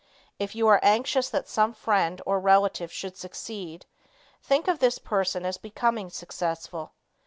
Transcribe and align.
If 0.39 0.55
you 0.55 0.67
are 0.67 0.79
anxious 0.81 1.29
that 1.29 1.47
some 1.47 1.75
friend 1.75 2.19
or 2.25 2.39
relative 2.39 2.91
should 2.91 3.17
succeed, 3.17 3.85
think 4.41 4.67
of 4.67 4.79
this 4.79 4.97
person 4.97 5.45
as 5.45 5.57
becoming 5.59 6.09
successful. 6.09 6.93